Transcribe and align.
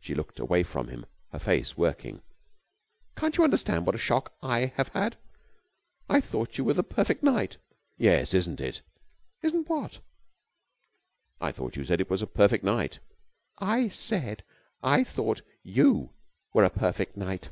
She 0.00 0.16
looked 0.16 0.40
away 0.40 0.64
from 0.64 0.88
him, 0.88 1.06
her 1.30 1.38
face 1.38 1.76
working. 1.76 2.20
"Can't 3.16 3.36
you 3.36 3.44
understand 3.44 3.86
what 3.86 3.94
a 3.94 3.96
shock 3.98 4.34
I 4.42 4.72
have 4.74 4.88
had? 4.88 5.16
I 6.08 6.20
thought 6.20 6.58
you 6.58 6.64
were 6.64 6.74
the 6.74 6.82
perfect 6.82 7.22
knight." 7.22 7.58
"Yes, 7.96 8.34
isn't 8.34 8.60
it?" 8.60 8.82
"Isn't 9.40 9.68
what?" 9.68 10.00
"I 11.40 11.52
thought 11.52 11.76
you 11.76 11.84
said 11.84 12.00
it 12.00 12.10
was 12.10 12.22
a 12.22 12.26
perfect 12.26 12.64
night." 12.64 12.98
"I 13.56 13.86
said 13.86 14.42
I 14.82 15.04
thought 15.04 15.42
you 15.62 16.10
were 16.52 16.64
a 16.64 16.68
perfect 16.68 17.16
knight." 17.16 17.50